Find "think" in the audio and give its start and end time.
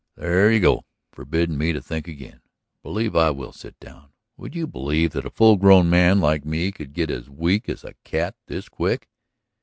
1.79-2.07